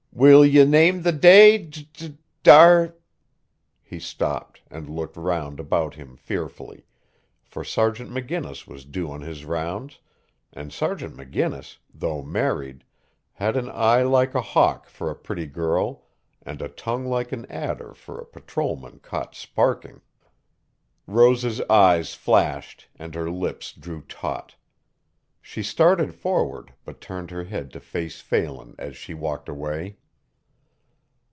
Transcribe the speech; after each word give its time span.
"Will 0.13 0.45
ye 0.45 0.65
name 0.65 1.03
the 1.03 1.13
day, 1.13 1.57
d 1.57 1.89
d 1.93 2.17
d 2.43 2.51
ar" 2.51 2.95
He 3.81 3.97
stopped 3.97 4.61
and 4.69 4.89
looked 4.89 5.15
round 5.15 5.57
about 5.57 5.95
him 5.95 6.17
fearfully, 6.17 6.85
for 7.45 7.63
Sergeant 7.63 8.11
McGinnis 8.11 8.67
was 8.67 8.83
due 8.83 9.09
on 9.09 9.21
his 9.21 9.45
rounds 9.45 9.99
and 10.51 10.71
Sergeant 10.73 11.15
McGinnis, 11.15 11.77
though 11.93 12.21
married, 12.21 12.83
had 13.31 13.55
an 13.55 13.69
eye 13.71 14.03
like 14.03 14.35
a 14.35 14.41
hawk 14.41 14.89
for 14.89 15.09
a 15.09 15.15
pretty 15.15 15.45
girl 15.47 16.03
and 16.41 16.61
a 16.61 16.67
tongue 16.67 17.05
like 17.05 17.31
an 17.31 17.45
adder 17.49 17.93
for 17.93 18.19
a 18.19 18.25
patrolman 18.25 18.99
caught 18.99 19.33
sparking. 19.33 20.01
Rose's 21.07 21.61
eyes 21.61 22.13
flashed 22.13 22.89
and 22.97 23.15
her 23.15 23.31
lips 23.31 23.71
drew 23.71 24.01
taut. 24.01 24.55
She 25.41 25.63
started 25.63 26.13
forward, 26.13 26.73
but 26.85 27.01
turned 27.01 27.31
her 27.31 27.45
head 27.45 27.71
to 27.71 27.79
face 27.79 28.19
Phelan 28.21 28.75
as 28.77 28.95
she 28.97 29.13
walked 29.15 29.47
away. 29.49 29.97